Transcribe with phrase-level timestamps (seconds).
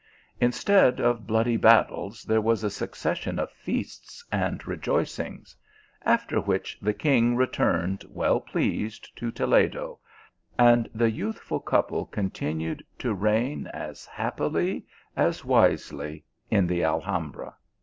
[0.39, 5.55] Instead of bloody battles, there was a suc cession of feasts and rejoicings;
[6.01, 9.99] after which, the king returned well pleased to Toledo,
[10.57, 17.53] and the youthful couple continued to reign as happily as wisely, in the Alhambra.